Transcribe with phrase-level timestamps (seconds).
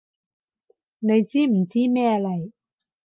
[0.97, 2.51] 你知唔知咩嚟？